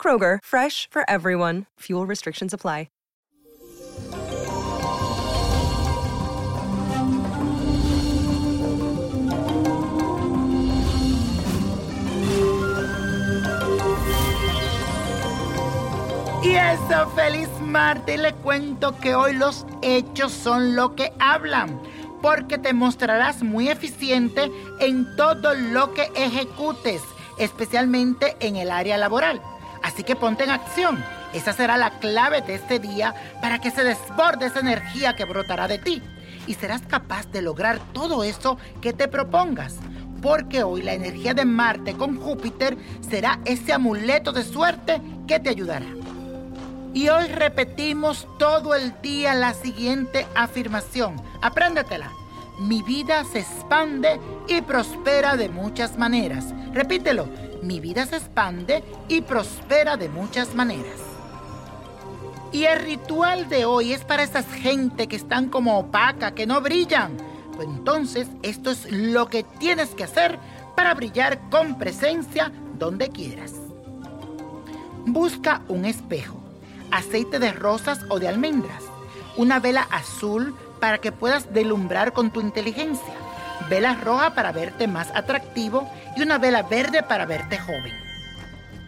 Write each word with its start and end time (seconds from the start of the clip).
Kroger, 0.00 0.38
fresh 0.42 0.88
for 0.90 1.02
everyone. 1.10 1.66
Fuel 1.80 2.06
restrictions 2.06 2.54
apply. 2.54 2.86
Y 16.42 16.54
eso, 16.54 17.10
feliz 17.16 17.48
martes. 17.60 18.18
Le 18.18 18.32
cuento 18.32 18.96
que 19.00 19.14
hoy 19.14 19.34
los 19.34 19.66
hechos 19.82 20.32
son 20.32 20.76
lo 20.76 20.94
que 20.94 21.12
hablan, 21.18 21.80
porque 22.22 22.58
te 22.58 22.72
mostrarás 22.72 23.42
muy 23.42 23.68
eficiente 23.68 24.50
en 24.80 25.16
todo 25.16 25.54
lo 25.54 25.92
que 25.94 26.10
ejecutes, 26.14 27.02
especialmente 27.38 28.36
en 28.40 28.56
el 28.56 28.70
área 28.70 28.96
laboral. 28.96 29.42
Así 29.88 30.04
que 30.04 30.16
ponte 30.16 30.44
en 30.44 30.50
acción. 30.50 31.02
Esa 31.32 31.54
será 31.54 31.78
la 31.78 31.98
clave 31.98 32.42
de 32.42 32.56
este 32.56 32.78
día 32.78 33.14
para 33.40 33.58
que 33.58 33.70
se 33.70 33.82
desborde 33.82 34.44
esa 34.44 34.60
energía 34.60 35.16
que 35.16 35.24
brotará 35.24 35.66
de 35.66 35.78
ti. 35.78 36.02
Y 36.46 36.54
serás 36.54 36.82
capaz 36.82 37.26
de 37.28 37.40
lograr 37.40 37.80
todo 37.94 38.22
eso 38.22 38.58
que 38.82 38.92
te 38.92 39.08
propongas. 39.08 39.76
Porque 40.20 40.62
hoy 40.62 40.82
la 40.82 40.92
energía 40.92 41.32
de 41.32 41.46
Marte 41.46 41.94
con 41.94 42.20
Júpiter 42.20 42.76
será 43.00 43.40
ese 43.46 43.72
amuleto 43.72 44.30
de 44.32 44.44
suerte 44.44 45.00
que 45.26 45.40
te 45.40 45.48
ayudará. 45.48 45.86
Y 46.92 47.08
hoy 47.08 47.28
repetimos 47.28 48.28
todo 48.38 48.74
el 48.74 48.92
día 49.00 49.32
la 49.32 49.54
siguiente 49.54 50.26
afirmación. 50.34 51.16
Apréndetela. 51.40 52.12
Mi 52.60 52.82
vida 52.82 53.24
se 53.24 53.38
expande 53.38 54.20
y 54.48 54.60
prospera 54.60 55.36
de 55.36 55.48
muchas 55.48 55.96
maneras. 55.96 56.52
Repítelo. 56.74 57.26
Mi 57.62 57.80
vida 57.80 58.06
se 58.06 58.16
expande 58.16 58.84
y 59.08 59.20
prospera 59.20 59.96
de 59.96 60.08
muchas 60.08 60.54
maneras. 60.54 61.00
Y 62.52 62.64
el 62.64 62.80
ritual 62.80 63.48
de 63.48 63.64
hoy 63.64 63.92
es 63.92 64.04
para 64.04 64.22
esas 64.22 64.46
gente 64.46 65.06
que 65.06 65.16
están 65.16 65.48
como 65.48 65.78
opaca, 65.78 66.32
que 66.32 66.46
no 66.46 66.60
brillan. 66.60 67.16
Pues 67.54 67.68
entonces 67.68 68.28
esto 68.42 68.70
es 68.70 68.90
lo 68.90 69.28
que 69.28 69.42
tienes 69.42 69.90
que 69.90 70.04
hacer 70.04 70.38
para 70.76 70.94
brillar 70.94 71.50
con 71.50 71.76
presencia 71.76 72.52
donde 72.78 73.08
quieras. 73.08 73.52
Busca 75.04 75.62
un 75.68 75.84
espejo, 75.84 76.38
aceite 76.90 77.38
de 77.38 77.52
rosas 77.52 78.00
o 78.08 78.18
de 78.20 78.28
almendras, 78.28 78.84
una 79.36 79.58
vela 79.58 79.88
azul 79.90 80.54
para 80.80 80.98
que 80.98 81.12
puedas 81.12 81.52
delumbrar 81.52 82.12
con 82.12 82.30
tu 82.30 82.40
inteligencia, 82.40 83.14
vela 83.68 83.94
roja 83.94 84.34
para 84.34 84.52
verte 84.52 84.88
más 84.88 85.10
atractivo 85.14 85.90
y 86.16 86.22
una 86.22 86.38
vela 86.38 86.62
verde 86.62 87.02
para 87.02 87.26
verte 87.26 87.58
joven. 87.58 87.92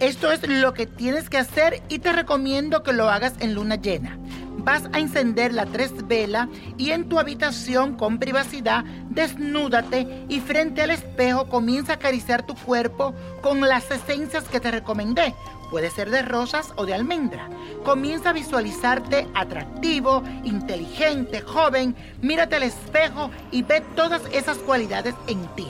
Esto 0.00 0.32
es 0.32 0.46
lo 0.46 0.74
que 0.74 0.86
tienes 0.86 1.30
que 1.30 1.38
hacer 1.38 1.82
y 1.88 2.00
te 2.00 2.12
recomiendo 2.12 2.82
que 2.82 2.92
lo 2.92 3.08
hagas 3.08 3.34
en 3.40 3.54
luna 3.54 3.76
llena. 3.76 4.18
Vas 4.64 4.88
a 4.94 4.98
encender 4.98 5.52
la 5.52 5.66
tres 5.66 5.92
vela 6.06 6.48
y 6.78 6.92
en 6.92 7.06
tu 7.06 7.18
habitación 7.18 7.96
con 7.96 8.18
privacidad 8.18 8.82
desnúdate 9.10 10.24
y 10.30 10.40
frente 10.40 10.80
al 10.80 10.90
espejo 10.90 11.46
comienza 11.50 11.92
a 11.92 11.96
acariciar 11.96 12.46
tu 12.46 12.54
cuerpo 12.54 13.14
con 13.42 13.60
las 13.60 13.90
esencias 13.90 14.44
que 14.44 14.60
te 14.60 14.70
recomendé. 14.70 15.34
Puede 15.70 15.90
ser 15.90 16.10
de 16.10 16.22
rosas 16.22 16.72
o 16.76 16.86
de 16.86 16.94
almendra. 16.94 17.50
Comienza 17.84 18.30
a 18.30 18.32
visualizarte 18.32 19.28
atractivo, 19.34 20.22
inteligente, 20.44 21.42
joven. 21.42 21.94
Mírate 22.22 22.56
al 22.56 22.62
espejo 22.62 23.30
y 23.50 23.62
ve 23.62 23.82
todas 23.94 24.22
esas 24.32 24.56
cualidades 24.58 25.14
en 25.26 25.46
ti. 25.56 25.66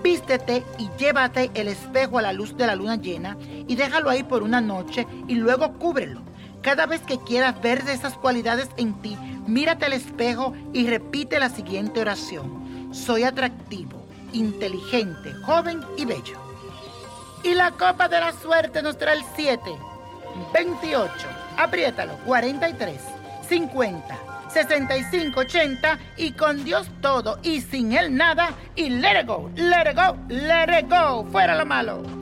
Vístete 0.00 0.62
y 0.78 0.88
llévate 0.96 1.50
el 1.54 1.66
espejo 1.66 2.18
a 2.18 2.22
la 2.22 2.32
luz 2.32 2.56
de 2.56 2.66
la 2.66 2.76
luna 2.76 2.96
llena 2.96 3.36
y 3.66 3.74
déjalo 3.74 4.10
ahí 4.10 4.22
por 4.22 4.44
una 4.44 4.60
noche 4.60 5.08
y 5.26 5.34
luego 5.34 5.72
cúbrelo. 5.72 6.31
Cada 6.62 6.86
vez 6.86 7.00
que 7.02 7.18
quieras 7.18 7.60
ver 7.60 7.82
esas 7.88 8.14
cualidades 8.14 8.68
en 8.76 8.94
ti, 9.02 9.18
mírate 9.46 9.86
al 9.86 9.92
espejo 9.94 10.54
y 10.72 10.86
repite 10.86 11.40
la 11.40 11.48
siguiente 11.48 12.00
oración. 12.00 12.94
Soy 12.94 13.24
atractivo, 13.24 14.06
inteligente, 14.32 15.32
joven 15.44 15.80
y 15.96 16.04
bello. 16.04 16.38
Y 17.42 17.54
la 17.54 17.72
copa 17.72 18.08
de 18.08 18.20
la 18.20 18.32
suerte 18.32 18.80
nos 18.80 18.96
trae 18.96 19.16
el 19.16 19.24
7, 19.34 19.60
28, 20.54 21.12
apriétalo, 21.56 22.16
43, 22.26 23.00
50, 23.48 24.18
65, 24.48 25.40
80 25.40 25.98
y 26.16 26.32
con 26.32 26.62
Dios 26.62 26.88
todo 27.00 27.40
y 27.42 27.60
sin 27.60 27.92
Él 27.92 28.14
nada 28.14 28.50
y 28.76 28.88
let 28.88 29.22
it 29.22 29.26
go, 29.26 29.50
let 29.56 29.90
it 29.90 29.96
go, 29.96 30.16
let 30.28 30.78
it 30.78 30.88
go, 30.88 31.24
fuera 31.32 31.56
lo 31.56 31.66
malo. 31.66 32.21